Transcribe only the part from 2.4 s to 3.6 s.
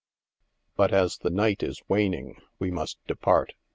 we must depart.